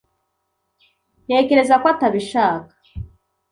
Ntekereza 1.25 1.75
ko 1.81 1.85
atabishaka. 1.93 2.73